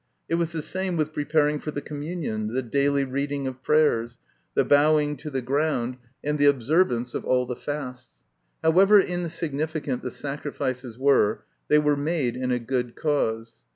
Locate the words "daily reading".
2.63-3.45